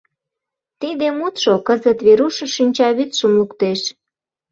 [0.79, 3.81] Тиде мутшо кызыт Верушын шинчавӱдшым луктеш.